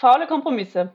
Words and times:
Faule 0.00 0.26
Kompromisse. 0.26 0.94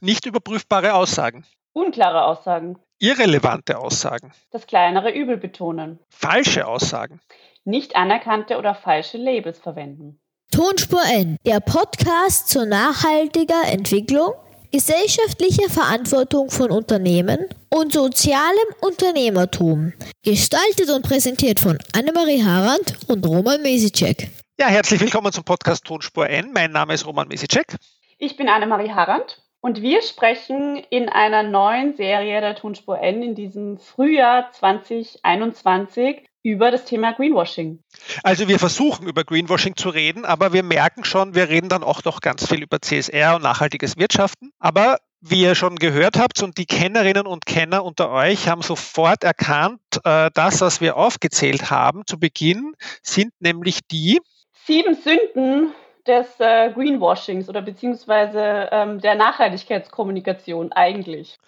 Nicht 0.00 0.24
überprüfbare 0.24 0.94
Aussagen. 0.94 1.44
Unklare 1.74 2.24
Aussagen. 2.24 2.78
Irrelevante 2.98 3.76
Aussagen. 3.76 4.32
Das 4.50 4.66
kleinere 4.66 5.10
Übel 5.10 5.36
betonen. 5.36 5.98
Falsche 6.08 6.66
Aussagen. 6.66 7.20
Nicht 7.64 7.94
anerkannte 7.94 8.56
oder 8.56 8.74
falsche 8.74 9.18
Labels 9.18 9.58
verwenden. 9.58 10.18
Tonspur 10.50 11.02
N, 11.12 11.36
der 11.44 11.60
Podcast 11.60 12.48
zur 12.48 12.64
nachhaltiger 12.64 13.64
Entwicklung, 13.66 14.32
gesellschaftlicher 14.72 15.68
Verantwortung 15.68 16.50
von 16.50 16.70
Unternehmen 16.70 17.44
und 17.68 17.92
sozialem 17.92 18.68
Unternehmertum. 18.80 19.92
Gestaltet 20.24 20.88
und 20.88 21.02
präsentiert 21.02 21.60
von 21.60 21.76
Annemarie 21.92 22.42
Harand 22.42 22.96
und 23.08 23.26
Roman 23.26 23.60
Mesicek. 23.60 24.30
Ja, 24.58 24.68
herzlich 24.68 25.00
willkommen 25.02 25.32
zum 25.32 25.44
Podcast 25.44 25.84
Tonspur 25.84 26.30
N. 26.30 26.50
Mein 26.54 26.72
Name 26.72 26.94
ist 26.94 27.06
Roman 27.06 27.28
Mesicek. 27.28 27.76
Ich 28.20 28.36
bin 28.36 28.48
Annemarie 28.48 28.90
Harand 28.90 29.40
und 29.60 29.80
wir 29.80 30.02
sprechen 30.02 30.76
in 30.90 31.08
einer 31.08 31.44
neuen 31.44 31.94
Serie 31.94 32.40
der 32.40 32.56
Tonspur 32.56 32.98
N 32.98 33.22
in 33.22 33.36
diesem 33.36 33.78
Frühjahr 33.78 34.50
2021 34.50 36.26
über 36.42 36.72
das 36.72 36.84
Thema 36.84 37.12
Greenwashing. 37.12 37.78
Also 38.24 38.48
wir 38.48 38.58
versuchen 38.58 39.06
über 39.06 39.22
Greenwashing 39.22 39.76
zu 39.76 39.88
reden, 39.90 40.24
aber 40.24 40.52
wir 40.52 40.64
merken 40.64 41.04
schon, 41.04 41.36
wir 41.36 41.48
reden 41.48 41.68
dann 41.68 41.84
auch 41.84 42.02
doch 42.02 42.20
ganz 42.20 42.48
viel 42.48 42.60
über 42.60 42.82
CSR 42.82 43.36
und 43.36 43.42
nachhaltiges 43.42 43.96
Wirtschaften. 43.96 44.50
Aber 44.58 44.98
wie 45.20 45.42
ihr 45.42 45.54
schon 45.54 45.76
gehört 45.76 46.18
habt 46.18 46.42
und 46.42 46.58
die 46.58 46.66
Kennerinnen 46.66 47.26
und 47.28 47.46
Kenner 47.46 47.84
unter 47.84 48.10
euch 48.10 48.48
haben 48.48 48.62
sofort 48.62 49.22
erkannt, 49.22 49.80
äh, 50.02 50.30
das, 50.34 50.60
was 50.60 50.80
wir 50.80 50.96
aufgezählt 50.96 51.70
haben 51.70 52.02
zu 52.04 52.18
Beginn, 52.18 52.74
sind 53.00 53.32
nämlich 53.38 53.78
die 53.86 54.18
sieben 54.66 54.96
Sünden 54.96 55.72
des 56.08 56.26
äh, 56.40 56.72
Greenwashings 56.72 57.48
oder 57.48 57.62
beziehungsweise 57.62 58.68
ähm, 58.72 59.00
der 59.00 59.14
Nachhaltigkeitskommunikation 59.14 60.72
eigentlich? 60.72 61.38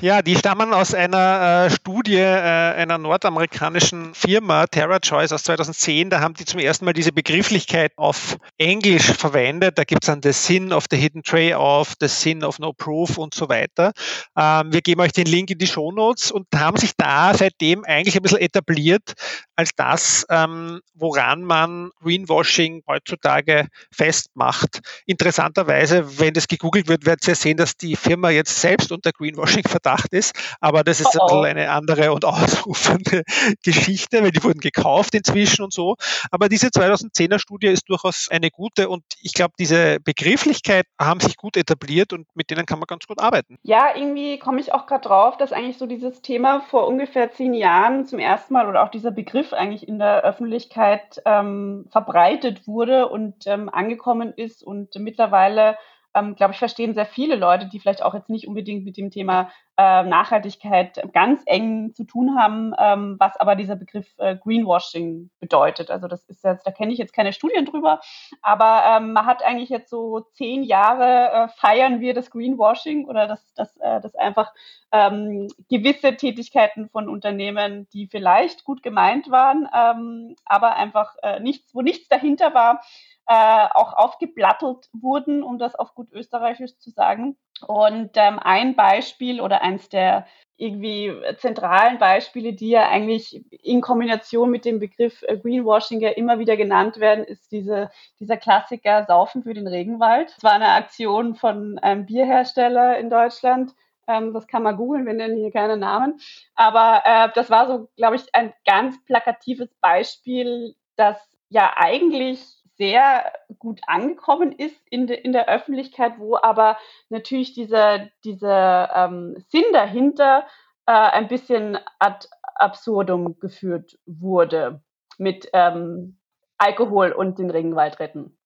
Ja, 0.00 0.22
die 0.22 0.36
stammen 0.36 0.72
aus 0.72 0.94
einer 0.94 1.66
äh, 1.66 1.70
Studie 1.70 2.16
äh, 2.16 2.74
einer 2.74 2.98
nordamerikanischen 2.98 4.14
Firma, 4.14 4.66
TerraChoice 4.66 5.32
aus 5.32 5.44
2010. 5.44 6.10
Da 6.10 6.20
haben 6.20 6.34
die 6.34 6.44
zum 6.44 6.60
ersten 6.60 6.84
Mal 6.84 6.92
diese 6.92 7.12
Begrifflichkeit 7.12 7.92
auf 7.96 8.36
Englisch 8.58 9.12
verwendet. 9.12 9.78
Da 9.78 9.84
gibt 9.84 10.04
es 10.04 10.06
dann 10.06 10.20
the 10.22 10.32
sin 10.32 10.72
of 10.72 10.84
the 10.90 10.96
hidden 10.96 11.22
trade-off, 11.22 11.94
the 12.00 12.08
sin 12.08 12.44
of 12.44 12.58
no 12.58 12.72
proof 12.72 13.18
und 13.18 13.34
so 13.34 13.48
weiter. 13.48 13.92
Ähm, 14.36 14.72
wir 14.72 14.82
geben 14.82 15.00
euch 15.00 15.12
den 15.12 15.26
Link 15.26 15.50
in 15.50 15.58
die 15.58 15.66
Shownotes 15.66 16.30
und 16.30 16.46
haben 16.54 16.76
sich 16.76 16.92
da 16.96 17.32
seitdem 17.34 17.84
eigentlich 17.84 18.16
ein 18.16 18.22
bisschen 18.22 18.40
etabliert 18.40 19.14
als 19.56 19.70
das, 19.76 20.26
ähm, 20.30 20.80
woran 20.94 21.42
man 21.44 21.90
Greenwashing 22.02 22.82
heutzutage 22.86 23.68
festmacht. 24.02 24.80
Interessanterweise, 25.06 26.18
wenn 26.18 26.34
das 26.34 26.48
gegoogelt 26.48 26.88
wird, 26.88 27.06
werdet 27.06 27.28
ihr 27.28 27.36
sehen, 27.36 27.56
dass 27.56 27.76
die 27.76 27.94
Firma 27.94 28.30
jetzt 28.30 28.60
selbst 28.60 28.90
unter 28.90 29.12
Greenwashing-Verdacht 29.12 30.12
ist. 30.12 30.34
Aber 30.60 30.82
das 30.82 30.98
ist 30.98 31.16
oh 31.20 31.26
oh. 31.30 31.40
eine 31.42 31.70
andere 31.70 32.12
und 32.12 32.24
ausrufende 32.32 33.22
Geschichte, 33.64 34.24
weil 34.24 34.32
die 34.32 34.42
wurden 34.42 34.58
gekauft 34.58 35.14
inzwischen 35.14 35.62
und 35.62 35.72
so. 35.72 35.94
Aber 36.32 36.48
diese 36.48 36.68
2010er 36.68 37.38
Studie 37.38 37.68
ist 37.68 37.88
durchaus 37.88 38.28
eine 38.28 38.50
gute 38.50 38.88
und 38.88 39.04
ich 39.20 39.34
glaube, 39.34 39.54
diese 39.56 40.00
Begrifflichkeit 40.00 40.86
haben 41.00 41.20
sich 41.20 41.36
gut 41.36 41.56
etabliert 41.56 42.12
und 42.12 42.26
mit 42.34 42.50
denen 42.50 42.66
kann 42.66 42.80
man 42.80 42.86
ganz 42.86 43.06
gut 43.06 43.20
arbeiten. 43.20 43.56
Ja, 43.62 43.94
irgendwie 43.94 44.40
komme 44.40 44.60
ich 44.60 44.72
auch 44.72 44.86
gerade 44.86 45.06
drauf, 45.06 45.36
dass 45.36 45.52
eigentlich 45.52 45.78
so 45.78 45.86
dieses 45.86 46.22
Thema 46.22 46.60
vor 46.70 46.88
ungefähr 46.88 47.30
zehn 47.30 47.54
Jahren 47.54 48.06
zum 48.06 48.18
ersten 48.18 48.52
Mal 48.52 48.68
oder 48.68 48.82
auch 48.82 48.90
dieser 48.90 49.12
Begriff 49.12 49.52
eigentlich 49.52 49.86
in 49.86 50.00
der 50.00 50.22
Öffentlichkeit 50.24 51.22
ähm, 51.24 51.86
verbreitet 51.90 52.66
wurde 52.66 53.08
und 53.08 53.46
ähm, 53.46 53.68
angekommen 53.82 54.32
ist 54.34 54.62
und 54.62 54.94
mittlerweile 54.96 55.76
ähm, 56.14 56.34
glaube 56.34 56.52
ich, 56.52 56.58
verstehen 56.58 56.94
sehr 56.94 57.06
viele 57.06 57.36
Leute, 57.36 57.66
die 57.66 57.78
vielleicht 57.78 58.02
auch 58.02 58.14
jetzt 58.14 58.28
nicht 58.28 58.46
unbedingt 58.46 58.84
mit 58.84 58.96
dem 58.96 59.10
Thema 59.10 59.50
äh, 59.78 60.02
Nachhaltigkeit 60.02 61.02
ganz 61.14 61.42
eng 61.46 61.94
zu 61.94 62.04
tun 62.04 62.38
haben, 62.38 62.74
ähm, 62.78 63.16
was 63.18 63.36
aber 63.38 63.56
dieser 63.56 63.76
Begriff 63.76 64.06
äh, 64.18 64.36
Greenwashing 64.36 65.30
bedeutet. 65.40 65.90
Also 65.90 66.08
das 66.08 66.24
ist 66.24 66.44
jetzt, 66.44 66.66
da 66.66 66.70
kenne 66.70 66.92
ich 66.92 66.98
jetzt 66.98 67.14
keine 67.14 67.32
Studien 67.32 67.64
drüber, 67.64 68.00
aber 68.42 68.84
ähm, 68.86 69.14
man 69.14 69.24
hat 69.24 69.42
eigentlich 69.42 69.70
jetzt 69.70 69.88
so 69.88 70.20
zehn 70.34 70.62
Jahre 70.62 71.32
äh, 71.32 71.48
feiern 71.56 72.00
wir 72.00 72.12
das 72.12 72.30
Greenwashing 72.30 73.06
oder 73.06 73.26
das, 73.26 73.54
das, 73.54 73.74
äh, 73.78 74.00
das 74.02 74.14
einfach 74.14 74.52
ähm, 74.92 75.48
gewisse 75.70 76.16
Tätigkeiten 76.16 76.90
von 76.90 77.08
Unternehmen, 77.08 77.88
die 77.94 78.06
vielleicht 78.06 78.64
gut 78.64 78.82
gemeint 78.82 79.30
waren, 79.30 79.66
ähm, 79.74 80.36
aber 80.44 80.76
einfach 80.76 81.14
äh, 81.22 81.40
nichts, 81.40 81.74
wo 81.74 81.80
nichts 81.80 82.08
dahinter 82.08 82.52
war, 82.52 82.82
äh, 83.26 83.66
auch 83.74 83.92
aufgeplattelt 83.94 84.88
wurden, 84.92 85.42
um 85.42 85.58
das 85.58 85.74
auf 85.74 85.94
gut 85.94 86.10
österreichisch 86.12 86.78
zu 86.78 86.90
sagen. 86.90 87.36
Und 87.66 88.10
ähm, 88.16 88.38
ein 88.40 88.74
Beispiel 88.74 89.40
oder 89.40 89.62
eins 89.62 89.88
der 89.88 90.26
irgendwie 90.56 91.12
zentralen 91.38 91.98
Beispiele, 91.98 92.52
die 92.52 92.70
ja 92.70 92.88
eigentlich 92.88 93.44
in 93.50 93.80
Kombination 93.80 94.50
mit 94.50 94.64
dem 94.64 94.78
Begriff 94.78 95.22
äh, 95.22 95.36
Greenwashing 95.36 96.00
ja 96.00 96.10
immer 96.10 96.38
wieder 96.38 96.56
genannt 96.56 97.00
werden, 97.00 97.24
ist 97.24 97.50
diese, 97.52 97.90
dieser 98.20 98.36
Klassiker 98.36 99.04
Saufen 99.04 99.42
für 99.42 99.54
den 99.54 99.66
Regenwald. 99.66 100.34
Es 100.36 100.44
war 100.44 100.52
eine 100.52 100.68
Aktion 100.68 101.34
von 101.34 101.78
einem 101.78 102.06
Bierhersteller 102.06 102.98
in 102.98 103.10
Deutschland. 103.10 103.72
Ähm, 104.06 104.32
das 104.32 104.46
kann 104.46 104.62
man 104.62 104.76
googeln, 104.76 105.06
wir 105.06 105.14
nennen 105.14 105.36
hier 105.36 105.52
keine 105.52 105.76
Namen. 105.76 106.20
Aber 106.54 107.02
äh, 107.04 107.28
das 107.34 107.50
war 107.50 107.66
so, 107.66 107.88
glaube 107.96 108.16
ich, 108.16 108.34
ein 108.34 108.52
ganz 108.64 109.02
plakatives 109.04 109.74
Beispiel, 109.80 110.76
das 110.96 111.18
ja 111.48 111.72
eigentlich 111.76 112.61
sehr 112.76 113.32
gut 113.58 113.80
angekommen 113.86 114.52
ist 114.52 114.76
in, 114.90 115.06
de, 115.06 115.16
in 115.18 115.32
der 115.32 115.48
Öffentlichkeit, 115.48 116.18
wo 116.18 116.36
aber 116.36 116.78
natürlich 117.08 117.52
dieser, 117.54 118.08
dieser 118.24 118.90
ähm, 118.94 119.36
Sinn 119.48 119.64
dahinter 119.72 120.46
äh, 120.86 120.92
ein 120.92 121.28
bisschen 121.28 121.78
ad 121.98 122.26
absurdum 122.54 123.38
geführt 123.38 123.98
wurde 124.06 124.82
mit 125.18 125.48
ähm, 125.52 126.18
Alkohol 126.58 127.12
und 127.12 127.38
den 127.38 127.50
Regenwald 127.50 127.98
retten. 127.98 128.38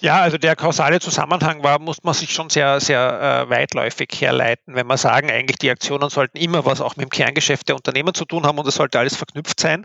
Ja, 0.00 0.20
also 0.20 0.38
der 0.38 0.56
kausale 0.56 1.00
Zusammenhang 1.00 1.62
war, 1.62 1.78
muss 1.78 2.02
man 2.02 2.14
sich 2.14 2.32
schon 2.32 2.50
sehr, 2.50 2.80
sehr 2.80 3.46
äh, 3.46 3.50
weitläufig 3.50 4.08
herleiten, 4.20 4.74
wenn 4.74 4.86
man 4.86 4.96
sagen, 4.96 5.30
eigentlich 5.30 5.58
die 5.58 5.70
Aktionen 5.70 6.10
sollten 6.10 6.38
immer 6.38 6.64
was 6.64 6.80
auch 6.80 6.96
mit 6.96 7.04
dem 7.04 7.10
Kerngeschäft 7.10 7.68
der 7.68 7.76
Unternehmen 7.76 8.14
zu 8.14 8.24
tun 8.24 8.44
haben 8.44 8.58
und 8.58 8.66
es 8.66 8.74
sollte 8.74 8.98
alles 8.98 9.16
verknüpft 9.16 9.60
sein. 9.60 9.84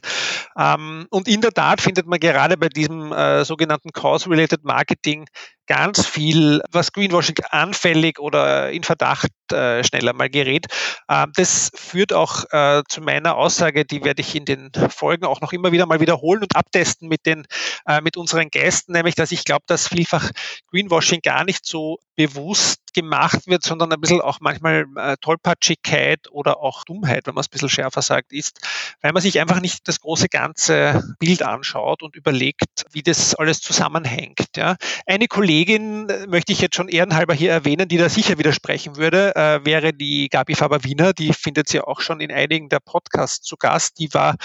Ähm, 0.58 1.08
und 1.10 1.28
in 1.28 1.42
der 1.42 1.52
Tat 1.52 1.82
findet 1.82 2.08
man 2.08 2.20
gerade 2.20 2.58
bei 2.58 2.70
diesem 2.70 3.12
äh, 3.12 3.44
sogenannten 3.46 3.92
Cause-Related 3.92 4.64
Marketing 4.64 5.26
ganz 5.68 6.06
viel, 6.06 6.62
was 6.72 6.92
Greenwashing 6.92 7.38
anfällig 7.50 8.20
oder 8.20 8.72
in 8.72 8.84
Verdacht 8.84 9.32
äh, 9.52 9.84
schneller 9.84 10.14
mal 10.14 10.30
gerät. 10.30 10.68
Ähm, 11.10 11.32
das 11.36 11.72
führt 11.76 12.14
auch 12.14 12.44
äh, 12.52 12.84
zu 12.88 13.02
meiner 13.02 13.36
Aussage, 13.36 13.86
die 13.86 14.04
werde 14.04 14.22
ich 14.22 14.36
in 14.36 14.46
den 14.46 14.72
Folgen 14.90 15.26
auch 15.26 15.42
noch 15.42 15.54
immer 15.54 15.72
wieder 15.72 15.86
mal 15.86 16.00
wiederholen 16.00 16.42
und 16.42 16.56
abtesten 16.56 17.08
mit 17.08 17.26
den 17.26 17.46
äh, 17.88 18.02
mit 18.02 18.18
unseren 18.18 18.50
Gästen, 18.50 18.94
nämlich 18.94 19.16
dass 19.16 19.32
ich 19.32 19.44
glaube, 19.44 19.65
dass 19.66 19.88
vielfach 19.88 20.32
Greenwashing 20.72 21.22
gar 21.22 21.44
nicht 21.44 21.66
so 21.66 22.00
bewusst 22.16 22.80
gemacht 22.96 23.46
wird, 23.46 23.64
sondern 23.64 23.94
ein 23.94 24.02
bisschen 24.02 24.22
auch 24.22 24.40
manchmal 24.40 24.86
äh, 24.96 25.18
Tollpatschigkeit 25.22 26.32
oder 26.32 26.60
auch 26.60 26.84
Dummheit, 26.86 27.28
wenn 27.28 27.36
man 27.36 27.42
es 27.42 27.48
ein 27.48 27.52
bisschen 27.52 27.70
schärfer 27.70 28.02
sagt, 28.02 28.34
ist, 28.34 28.60
weil 29.02 29.12
man 29.12 29.22
sich 29.22 29.40
einfach 29.40 29.60
nicht 29.60 29.88
das 29.88 30.00
große 30.00 30.30
ganze 30.30 31.04
Bild 31.20 31.44
anschaut 31.44 32.02
und 32.02 32.16
überlegt, 32.16 32.86
wie 32.92 33.04
das 33.04 33.36
alles 33.36 33.62
zusammenhängt. 33.62 34.40
Ja. 34.56 34.78
Eine 35.06 35.28
Kollegin 35.28 36.10
äh, 36.10 36.26
möchte 36.28 36.54
ich 36.54 36.62
jetzt 36.62 36.76
schon 36.76 36.88
ehrenhalber 36.88 37.34
hier 37.34 37.52
erwähnen, 37.52 37.88
die 37.88 37.98
da 37.98 38.10
sicher 38.10 38.38
widersprechen 38.38 38.96
würde, 38.96 39.36
äh, 39.36 39.64
wäre 39.66 39.94
die 39.94 40.30
Gabi 40.30 40.56
Faber-Wiener. 40.56 41.14
Die 41.14 41.34
findet 41.34 41.68
sie 41.68 41.82
auch 41.82 42.00
schon 42.00 42.22
in 42.22 42.32
einigen 42.32 42.70
der 42.70 42.80
Podcasts 42.80 43.46
zu 43.46 43.58
Gast. 43.58 44.00
Die 44.00 44.14
war 44.14 44.36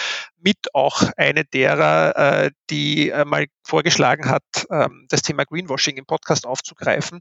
mit 0.42 0.74
auch 0.74 1.02
eine 1.16 1.44
derer, 1.44 2.16
äh, 2.16 2.50
die 2.70 3.10
äh, 3.10 3.24
mal 3.24 3.46
vorgeschlagen 3.64 4.28
hat, 4.28 4.42
ähm, 4.70 5.06
das 5.08 5.22
Thema 5.22 5.44
Greenwashing 5.44 5.96
im 5.96 6.06
Podcast 6.06 6.46
aufzugreifen, 6.46 7.20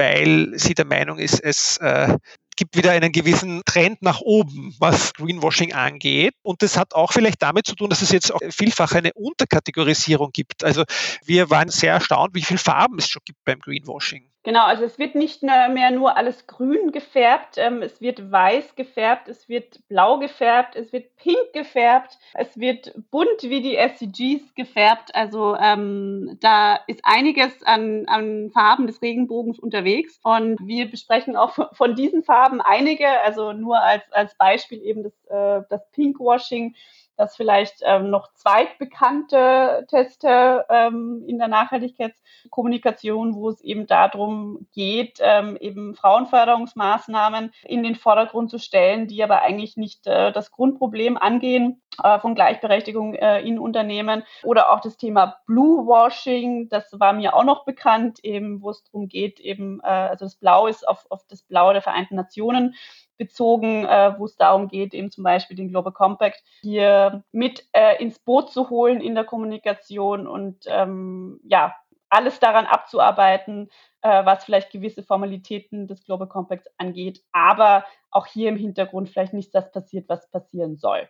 weil 0.00 0.58
sie 0.58 0.72
der 0.72 0.86
Meinung 0.86 1.18
ist, 1.18 1.40
es 1.40 1.76
äh, 1.76 2.16
gibt 2.56 2.74
wieder 2.74 2.92
einen 2.92 3.12
gewissen 3.12 3.60
Trend 3.66 4.00
nach 4.00 4.22
oben, 4.22 4.74
was 4.78 5.12
Greenwashing 5.12 5.74
angeht. 5.74 6.32
Und 6.40 6.62
das 6.62 6.78
hat 6.78 6.94
auch 6.94 7.12
vielleicht 7.12 7.42
damit 7.42 7.66
zu 7.66 7.74
tun, 7.74 7.90
dass 7.90 8.00
es 8.00 8.10
jetzt 8.10 8.32
auch 8.32 8.40
vielfach 8.48 8.92
eine 8.92 9.12
Unterkategorisierung 9.12 10.30
gibt. 10.32 10.64
Also 10.64 10.84
wir 11.26 11.50
waren 11.50 11.68
sehr 11.68 11.92
erstaunt, 11.92 12.34
wie 12.34 12.42
viele 12.42 12.58
Farben 12.58 12.98
es 12.98 13.08
schon 13.08 13.20
gibt 13.26 13.44
beim 13.44 13.60
Greenwashing. 13.60 14.29
Genau, 14.42 14.64
also 14.64 14.84
es 14.84 14.98
wird 14.98 15.16
nicht 15.16 15.42
mehr 15.42 15.90
nur 15.90 16.16
alles 16.16 16.46
grün 16.46 16.92
gefärbt, 16.92 17.58
ähm, 17.58 17.82
es 17.82 18.00
wird 18.00 18.32
weiß 18.32 18.74
gefärbt, 18.74 19.28
es 19.28 19.50
wird 19.50 19.86
blau 19.88 20.18
gefärbt, 20.18 20.76
es 20.76 20.94
wird 20.94 21.14
pink 21.16 21.52
gefärbt, 21.52 22.18
es 22.32 22.58
wird 22.58 22.94
bunt 23.10 23.42
wie 23.42 23.60
die 23.60 23.76
SDGs 23.76 24.54
gefärbt. 24.54 25.14
Also 25.14 25.56
ähm, 25.56 26.38
da 26.40 26.76
ist 26.86 27.00
einiges 27.02 27.62
an, 27.64 28.06
an 28.06 28.50
Farben 28.50 28.86
des 28.86 29.02
Regenbogens 29.02 29.58
unterwegs 29.58 30.18
und 30.22 30.58
wir 30.66 30.90
besprechen 30.90 31.36
auch 31.36 31.58
von 31.74 31.94
diesen 31.94 32.22
Farben 32.22 32.62
einige, 32.62 33.08
also 33.20 33.52
nur 33.52 33.78
als, 33.82 34.10
als 34.10 34.34
Beispiel 34.36 34.80
eben 34.82 35.02
das, 35.02 35.12
äh, 35.26 35.66
das 35.68 35.86
Pinkwashing 35.90 36.74
dass 37.20 37.36
vielleicht 37.36 37.82
ähm, 37.82 38.08
noch 38.08 38.32
zweitbekannte 38.32 39.84
Teste 39.90 40.64
ähm, 40.70 41.22
in 41.26 41.36
der 41.38 41.48
Nachhaltigkeitskommunikation, 41.48 43.34
wo 43.34 43.50
es 43.50 43.60
eben 43.60 43.86
darum 43.86 44.66
geht, 44.72 45.18
ähm, 45.20 45.58
eben 45.60 45.94
Frauenförderungsmaßnahmen 45.94 47.52
in 47.64 47.82
den 47.82 47.94
Vordergrund 47.94 48.50
zu 48.50 48.58
stellen, 48.58 49.06
die 49.06 49.22
aber 49.22 49.42
eigentlich 49.42 49.76
nicht 49.76 50.06
äh, 50.06 50.32
das 50.32 50.50
Grundproblem 50.50 51.18
angehen 51.18 51.82
äh, 52.02 52.18
von 52.20 52.34
Gleichberechtigung 52.34 53.12
äh, 53.12 53.42
in 53.42 53.58
Unternehmen. 53.58 54.22
Oder 54.42 54.72
auch 54.72 54.80
das 54.80 54.96
Thema 54.96 55.36
Blue 55.44 55.86
Washing, 55.86 56.70
das 56.70 56.98
war 56.98 57.12
mir 57.12 57.34
auch 57.34 57.44
noch 57.44 57.66
bekannt, 57.66 58.20
eben 58.22 58.62
wo 58.62 58.70
es 58.70 58.82
darum 58.84 59.08
geht, 59.08 59.40
eben, 59.40 59.80
äh, 59.82 59.88
also 59.88 60.24
das 60.24 60.36
Blau 60.36 60.68
ist 60.68 60.88
auf, 60.88 61.04
auf 61.10 61.26
das 61.28 61.42
Blau 61.42 61.74
der 61.74 61.82
Vereinten 61.82 62.16
Nationen 62.16 62.76
bezogen, 63.20 63.84
äh, 63.84 64.14
wo 64.16 64.24
es 64.24 64.34
darum 64.36 64.68
geht, 64.68 64.94
eben 64.94 65.10
zum 65.10 65.24
Beispiel 65.24 65.54
den 65.54 65.68
Global 65.68 65.92
Compact 65.92 66.42
hier 66.62 67.22
mit 67.32 67.66
äh, 67.72 68.02
ins 68.02 68.18
Boot 68.18 68.50
zu 68.50 68.70
holen 68.70 69.02
in 69.02 69.14
der 69.14 69.24
Kommunikation 69.24 70.26
und 70.26 70.64
ähm, 70.66 71.38
ja, 71.44 71.76
alles 72.08 72.40
daran 72.40 72.64
abzuarbeiten, 72.64 73.70
äh, 74.00 74.24
was 74.24 74.44
vielleicht 74.44 74.72
gewisse 74.72 75.02
Formalitäten 75.02 75.86
des 75.86 76.02
Global 76.02 76.28
Compacts 76.28 76.66
angeht, 76.78 77.22
aber 77.30 77.84
auch 78.10 78.26
hier 78.26 78.48
im 78.48 78.56
Hintergrund 78.56 79.10
vielleicht 79.10 79.34
nicht 79.34 79.54
das 79.54 79.70
passiert, 79.70 80.08
was 80.08 80.30
passieren 80.30 80.78
soll. 80.78 81.06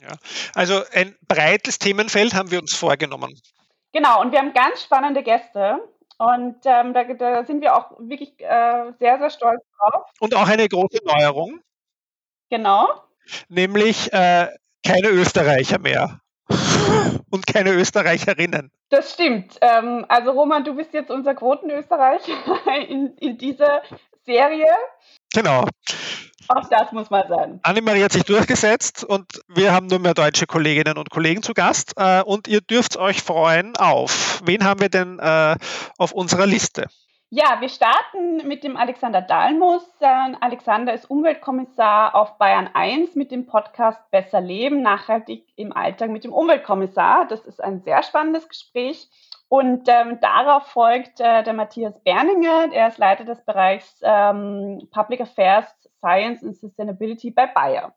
Ja, 0.00 0.14
also 0.52 0.82
ein 0.92 1.14
breites 1.28 1.78
Themenfeld 1.78 2.34
haben 2.34 2.50
wir 2.50 2.58
uns 2.58 2.74
vorgenommen. 2.74 3.40
Genau, 3.92 4.20
und 4.20 4.32
wir 4.32 4.40
haben 4.40 4.52
ganz 4.52 4.82
spannende 4.82 5.22
Gäste. 5.22 5.78
Und 6.18 6.56
ähm, 6.64 6.94
da, 6.94 7.04
da, 7.04 7.44
sind 7.44 7.60
wir 7.60 7.76
auch 7.76 7.92
wirklich 7.98 8.40
äh, 8.40 8.92
sehr, 8.98 9.18
sehr 9.18 9.30
stolz 9.30 9.62
drauf. 9.78 10.06
Und 10.20 10.34
auch 10.34 10.48
eine 10.48 10.66
große 10.66 11.00
Neuerung. 11.04 11.60
Genau. 12.48 12.88
Nämlich 13.48 14.12
äh, 14.12 14.48
keine 14.84 15.08
Österreicher 15.08 15.78
mehr. 15.78 16.20
Und 17.30 17.46
keine 17.46 17.72
Österreicherinnen. 17.72 18.70
Das 18.88 19.12
stimmt. 19.12 19.58
Ähm, 19.60 20.06
also 20.08 20.30
Roman, 20.30 20.64
du 20.64 20.74
bist 20.74 20.94
jetzt 20.94 21.10
unser 21.10 21.34
Quotenösterreicher 21.34 22.32
in, 22.88 23.16
in 23.18 23.36
dieser 23.36 23.82
Serie. 24.24 24.70
Genau. 25.34 25.66
Auch 26.48 26.68
das 26.68 26.92
muss 26.92 27.10
man 27.10 27.26
sagen. 27.28 27.60
Annemarie 27.62 28.04
hat 28.04 28.12
sich 28.12 28.24
durchgesetzt 28.24 29.04
und 29.04 29.40
wir 29.48 29.72
haben 29.72 29.86
nur 29.86 29.98
mehr 29.98 30.14
deutsche 30.14 30.46
Kolleginnen 30.46 30.98
und 30.98 31.10
Kollegen 31.10 31.42
zu 31.42 31.54
Gast. 31.54 31.94
Äh, 31.96 32.22
und 32.22 32.48
ihr 32.48 32.60
dürft 32.60 32.96
euch 32.96 33.22
freuen 33.22 33.76
auf. 33.76 34.40
Wen 34.44 34.64
haben 34.64 34.80
wir 34.80 34.88
denn 34.88 35.18
äh, 35.18 35.56
auf 35.98 36.12
unserer 36.12 36.46
Liste? 36.46 36.86
Ja, 37.30 37.60
wir 37.60 37.68
starten 37.68 38.46
mit 38.46 38.62
dem 38.62 38.76
Alexander 38.76 39.20
Dahlmus. 39.20 39.82
Alexander 40.00 40.94
ist 40.94 41.10
Umweltkommissar 41.10 42.14
auf 42.14 42.38
Bayern 42.38 42.70
1 42.72 43.16
mit 43.16 43.32
dem 43.32 43.46
Podcast 43.46 44.00
Besser 44.12 44.40
Leben, 44.40 44.80
nachhaltig 44.80 45.44
im 45.56 45.72
Alltag 45.72 46.10
mit 46.10 46.22
dem 46.22 46.32
Umweltkommissar. 46.32 47.26
Das 47.26 47.44
ist 47.44 47.62
ein 47.62 47.82
sehr 47.82 48.04
spannendes 48.04 48.48
Gespräch. 48.48 49.08
Und 49.48 49.88
ähm, 49.88 50.18
darauf 50.20 50.68
folgt 50.68 51.20
äh, 51.20 51.42
der 51.42 51.52
Matthias 51.52 51.98
Berninger, 52.04 52.72
er 52.72 52.88
ist 52.88 52.98
Leiter 52.98 53.24
des 53.24 53.44
Bereichs 53.44 54.00
ähm, 54.02 54.88
Public 54.92 55.20
Affairs, 55.20 55.66
Science 56.00 56.42
and 56.42 56.54
Sustainability 56.54 57.32
bei 57.32 57.46
Bayer. 57.46 57.94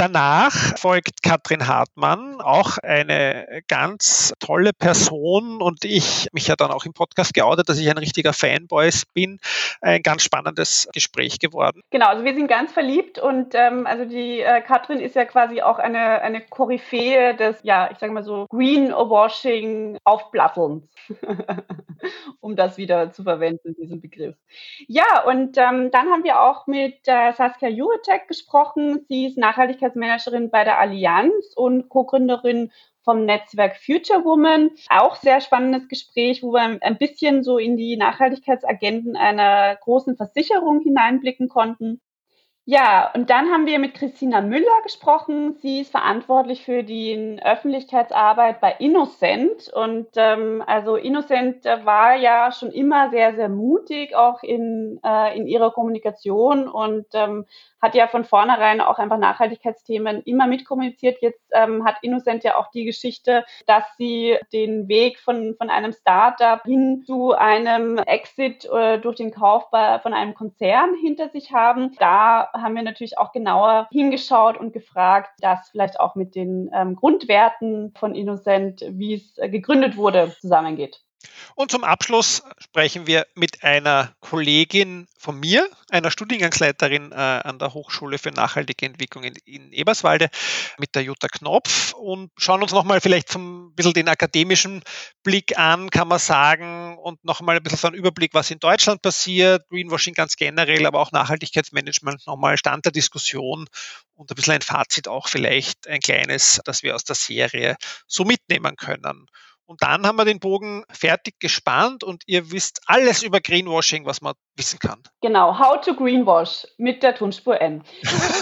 Danach 0.00 0.78
folgt 0.78 1.22
Katrin 1.22 1.68
Hartmann, 1.68 2.40
auch 2.40 2.78
eine 2.78 3.60
ganz 3.68 4.32
tolle 4.40 4.72
Person 4.72 5.60
und 5.60 5.84
ich 5.84 6.26
mich 6.32 6.46
ja 6.46 6.56
dann 6.56 6.70
auch 6.70 6.86
im 6.86 6.94
Podcast 6.94 7.34
geoutet, 7.34 7.68
dass 7.68 7.78
ich 7.78 7.90
ein 7.90 7.98
richtiger 7.98 8.32
Fanboy 8.32 8.88
bin. 9.12 9.40
Ein 9.82 10.02
ganz 10.02 10.22
spannendes 10.22 10.88
Gespräch 10.94 11.38
geworden. 11.38 11.82
Genau, 11.90 12.06
also 12.06 12.24
wir 12.24 12.34
sind 12.34 12.48
ganz 12.48 12.72
verliebt 12.72 13.18
und 13.18 13.54
ähm, 13.54 13.86
also 13.86 14.06
die 14.06 14.40
äh, 14.40 14.62
Katrin 14.62 15.00
ist 15.00 15.16
ja 15.16 15.26
quasi 15.26 15.60
auch 15.60 15.78
eine, 15.78 16.22
eine 16.22 16.40
Koryphäe 16.40 17.34
des, 17.34 17.58
ja, 17.62 17.90
ich 17.92 17.98
sage 17.98 18.14
mal 18.14 18.24
so 18.24 18.46
Greenwashing 18.48 19.98
Aufblasselns, 20.04 20.88
um 22.40 22.56
das 22.56 22.78
wieder 22.78 23.12
zu 23.12 23.22
verwenden, 23.22 23.74
diesen 23.78 24.00
Begriff. 24.00 24.36
Ja, 24.86 25.24
und 25.26 25.58
ähm, 25.58 25.90
dann 25.90 26.08
haben 26.08 26.24
wir 26.24 26.40
auch 26.40 26.66
mit 26.66 27.06
äh, 27.06 27.32
Saskia 27.34 27.68
Juracek 27.68 28.28
gesprochen. 28.28 29.04
Sie 29.06 29.26
ist 29.26 29.36
Nachhaltigkeits 29.36 29.89
Nachhaltigkeitsmanagerin 29.94 30.50
bei 30.50 30.64
der 30.64 30.78
Allianz 30.78 31.52
und 31.56 31.88
Co-Gründerin 31.88 32.70
vom 33.02 33.24
Netzwerk 33.24 33.76
Future 33.76 34.24
Woman. 34.24 34.70
Auch 34.88 35.16
sehr 35.16 35.40
spannendes 35.40 35.88
Gespräch, 35.88 36.42
wo 36.42 36.52
wir 36.52 36.78
ein 36.80 36.98
bisschen 36.98 37.42
so 37.42 37.58
in 37.58 37.76
die 37.76 37.96
Nachhaltigkeitsagenden 37.96 39.16
einer 39.16 39.76
großen 39.76 40.16
Versicherung 40.16 40.80
hineinblicken 40.80 41.48
konnten. 41.48 42.00
Ja, 42.72 43.10
und 43.16 43.30
dann 43.30 43.50
haben 43.50 43.66
wir 43.66 43.80
mit 43.80 43.94
Christina 43.94 44.40
Müller 44.42 44.80
gesprochen. 44.84 45.56
Sie 45.60 45.80
ist 45.80 45.90
verantwortlich 45.90 46.64
für 46.64 46.84
die 46.84 47.36
Öffentlichkeitsarbeit 47.42 48.60
bei 48.60 48.76
Innocent. 48.78 49.72
Und 49.74 50.06
ähm, 50.14 50.62
also 50.64 50.94
Innocent 50.94 51.64
war 51.64 52.14
ja 52.14 52.52
schon 52.52 52.70
immer 52.70 53.10
sehr, 53.10 53.34
sehr 53.34 53.48
mutig, 53.48 54.14
auch 54.14 54.44
in, 54.44 55.00
äh, 55.04 55.36
in 55.36 55.48
ihrer 55.48 55.72
Kommunikation 55.72 56.68
und 56.68 57.06
ähm, 57.12 57.44
hat 57.80 57.94
ja 57.94 58.06
von 58.06 58.24
vornherein 58.24 58.80
auch 58.80 58.98
einfach 58.98 59.18
Nachhaltigkeitsthemen 59.18 60.22
immer 60.22 60.46
mitkommuniziert. 60.46 61.18
Jetzt 61.22 61.42
ähm, 61.52 61.84
hat 61.84 61.96
Innocent 62.02 62.44
ja 62.44 62.56
auch 62.56 62.70
die 62.70 62.84
Geschichte, 62.84 63.44
dass 63.66 63.84
sie 63.96 64.36
den 64.52 64.88
Weg 64.88 65.18
von, 65.18 65.54
von 65.56 65.70
einem 65.70 65.92
Startup 65.92 66.62
hin 66.62 67.02
zu 67.06 67.32
einem 67.32 67.98
Exit 67.98 68.64
äh, 68.66 68.98
durch 68.98 69.16
den 69.16 69.32
Kauf 69.32 69.70
bei, 69.70 69.98
von 70.00 70.12
einem 70.14 70.34
Konzern 70.34 70.94
hinter 70.94 71.30
sich 71.30 71.52
haben. 71.52 71.96
Da 71.98 72.50
haben 72.62 72.74
wir 72.74 72.82
natürlich 72.82 73.18
auch 73.18 73.32
genauer 73.32 73.88
hingeschaut 73.90 74.58
und 74.58 74.72
gefragt, 74.72 75.30
dass 75.40 75.70
vielleicht 75.70 75.98
auch 76.00 76.14
mit 76.14 76.34
den 76.34 76.70
ähm, 76.74 76.96
Grundwerten 76.96 77.92
von 77.96 78.14
Innocent, 78.14 78.84
wie 78.88 79.14
es 79.14 79.38
äh, 79.38 79.48
gegründet 79.48 79.96
wurde, 79.96 80.34
zusammengeht. 80.40 81.00
Und 81.54 81.70
zum 81.70 81.84
Abschluss 81.84 82.42
sprechen 82.58 83.06
wir 83.06 83.26
mit 83.34 83.62
einer 83.62 84.14
Kollegin 84.20 85.06
von 85.18 85.38
mir, 85.38 85.68
einer 85.90 86.10
Studiengangsleiterin 86.10 87.12
äh, 87.12 87.14
an 87.14 87.58
der 87.58 87.74
Hochschule 87.74 88.18
für 88.18 88.30
nachhaltige 88.30 88.86
Entwicklung 88.86 89.24
in, 89.24 89.34
in, 89.44 89.72
Eberswalde, 89.72 90.30
mit 90.78 90.94
der 90.94 91.02
Jutta 91.02 91.28
Knopf 91.28 91.92
und 91.92 92.30
schauen 92.38 92.62
uns 92.62 92.72
nochmal 92.72 93.00
vielleicht 93.00 93.34
ein 93.34 93.74
bisschen 93.74 93.92
den 93.92 94.08
akademischen 94.08 94.82
Blick 95.22 95.58
an, 95.58 95.90
kann 95.90 96.08
man 96.08 96.18
sagen, 96.18 96.96
und 96.98 97.22
nochmal 97.24 97.56
ein 97.56 97.62
bisschen 97.62 97.78
so 97.78 97.88
einen 97.88 97.96
Überblick, 97.96 98.32
was 98.32 98.50
in 98.50 98.58
Deutschland 98.58 99.02
passiert, 99.02 99.68
Greenwashing 99.68 100.14
ganz 100.14 100.36
generell, 100.36 100.86
aber 100.86 101.00
auch 101.00 101.12
Nachhaltigkeitsmanagement 101.12 102.26
nochmal 102.26 102.56
Stand 102.56 102.86
der 102.86 102.92
Diskussion 102.92 103.66
und 104.14 104.30
ein 104.30 104.34
bisschen 104.34 104.54
ein 104.54 104.62
Fazit 104.62 105.08
auch 105.08 105.28
vielleicht 105.28 105.86
ein 105.86 106.00
kleines, 106.00 106.60
das 106.64 106.82
wir 106.82 106.94
aus 106.94 107.04
der 107.04 107.16
Serie 107.16 107.76
so 108.06 108.24
mitnehmen 108.24 108.76
können. 108.76 109.26
Und 109.70 109.84
dann 109.84 110.04
haben 110.04 110.16
wir 110.16 110.24
den 110.24 110.40
Bogen 110.40 110.82
fertig 110.90 111.38
gespannt 111.38 112.02
und 112.02 112.24
ihr 112.26 112.50
wisst 112.50 112.80
alles 112.86 113.22
über 113.22 113.40
Greenwashing, 113.40 114.04
was 114.04 114.20
man 114.20 114.34
wissen 114.56 114.80
kann. 114.80 115.00
Genau, 115.20 115.60
How 115.60 115.80
to 115.80 115.94
Greenwash 115.94 116.66
mit 116.76 117.04
der 117.04 117.14
Tonspur 117.14 117.60
N. 117.60 117.84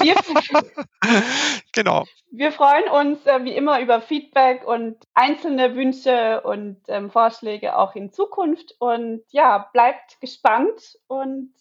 Wir, 0.01 0.15
genau. 1.75 2.07
Wir 2.31 2.51
freuen 2.51 2.89
uns 2.89 3.27
äh, 3.27 3.45
wie 3.45 3.55
immer 3.55 3.79
über 3.79 4.01
Feedback 4.01 4.67
und 4.67 4.97
einzelne 5.13 5.75
Wünsche 5.75 6.41
und 6.41 6.81
ähm, 6.89 7.11
Vorschläge 7.11 7.77
auch 7.77 7.95
in 7.95 8.11
Zukunft. 8.11 8.77
Und 8.79 9.21
ja, 9.29 9.69
bleibt 9.75 10.19
gespannt 10.23 10.97
und 11.09 11.53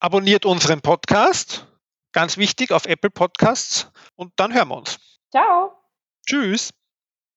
abonniert 0.00 0.44
unseren 0.44 0.82
Podcast. 0.82 1.66
Ganz 2.12 2.36
wichtig 2.36 2.72
auf 2.72 2.84
Apple 2.84 3.08
Podcasts. 3.08 3.90
Und 4.16 4.34
dann 4.36 4.52
hören 4.52 4.68
wir 4.68 4.76
uns. 4.76 4.98
Ciao. 5.30 5.72
Tschüss. 6.26 6.74